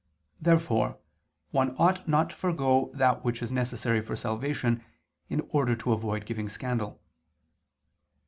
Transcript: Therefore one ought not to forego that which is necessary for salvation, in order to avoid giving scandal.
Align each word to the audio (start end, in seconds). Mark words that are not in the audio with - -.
Therefore 0.41 0.97
one 1.51 1.75
ought 1.77 2.07
not 2.07 2.31
to 2.31 2.35
forego 2.35 2.89
that 2.95 3.23
which 3.23 3.39
is 3.43 3.51
necessary 3.51 4.01
for 4.01 4.15
salvation, 4.15 4.83
in 5.29 5.41
order 5.49 5.75
to 5.75 5.93
avoid 5.93 6.25
giving 6.25 6.49
scandal. 6.49 6.99